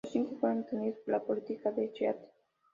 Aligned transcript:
Los 0.03 0.13
cinco 0.13 0.35
fueron 0.39 0.63
detenidos 0.63 0.97
por 1.05 1.11
la 1.11 1.23
policía 1.23 1.71
de 1.73 1.93
Seattle. 1.95 2.25